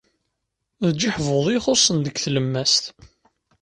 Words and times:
D 0.91 0.95
jiḥbuḍ 0.99 1.47
i 1.49 1.55
ixussen 1.57 1.97
deg 2.05 2.15
tlemmast. 2.17 2.83